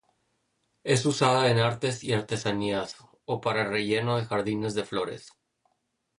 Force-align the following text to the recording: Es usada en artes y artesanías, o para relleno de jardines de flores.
Es 0.83 1.05
usada 1.05 1.51
en 1.51 1.59
artes 1.59 2.03
y 2.03 2.11
artesanías, 2.13 2.95
o 3.25 3.39
para 3.39 3.69
relleno 3.69 4.17
de 4.17 4.25
jardines 4.25 4.73
de 4.73 4.83
flores. 4.83 5.31